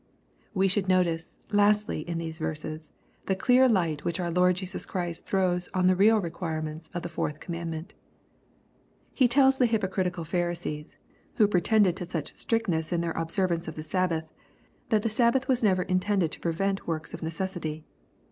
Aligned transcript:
'* 0.31 0.53
We 0.55 0.67
should 0.67 0.87
notice, 0.87 1.37
lastly, 1.51 1.99
in 2.09 2.17
these 2.17 2.39
verses, 2.39 2.91
the 3.27 3.35
dear 3.35 3.69
light 3.69 4.03
which 4.03 4.19
our 4.19 4.31
Lord 4.31 4.55
Jesua 4.55 4.87
Christ 4.87 5.27
throws 5.27 5.69
on 5.75 5.85
the 5.85 5.95
real 5.95 6.19
require 6.19 6.59
ments 6.63 6.87
of 6.95 7.03
the 7.03 7.07
fourth 7.07 7.39
commandment* 7.39 7.93
He 9.13 9.27
tells 9.27 9.59
the 9.59 9.67
hypocrit 9.67 10.09
ical 10.11 10.25
Pharisees, 10.25 10.97
who 11.35 11.47
pretended 11.47 11.95
to 11.97 12.07
such 12.07 12.35
strictness 12.35 12.91
iu 12.91 12.97
their 12.97 13.11
observance 13.11 13.67
of 13.67 13.75
the 13.75 13.83
Sabbath, 13.83 14.27
that 14.89 15.03
the 15.03 15.07
Sabbath 15.11 15.47
was 15.47 15.61
never 15.61 15.83
intended 15.83 16.31
to 16.31 16.39
prevent 16.39 16.87
works 16.87 17.13
of 17.13 17.21
necessity. 17.21 17.83